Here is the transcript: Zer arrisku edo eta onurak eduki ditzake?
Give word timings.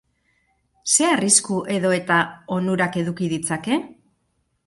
Zer 0.93 1.11
arrisku 1.17 1.59
edo 1.75 1.91
eta 1.99 2.17
onurak 2.57 2.99
eduki 3.05 3.31
ditzake? 3.37 3.77